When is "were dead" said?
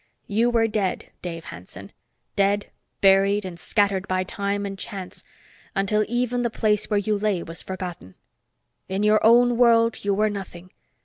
0.49-1.11